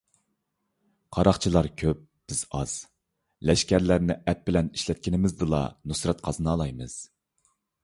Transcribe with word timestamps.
قاراقچىلار 1.17 1.69
كۆپ، 1.81 1.99
بىز 2.31 2.39
ئاز؛ 2.61 2.73
لەشكەرلەرنى 3.51 4.17
ئەپ 4.31 4.43
بىلەن 4.49 4.73
ئىشلەتكىنىمىزدىلا 4.79 5.63
نۇسرەت 5.93 6.27
قازىنالايمىز. 6.27 6.99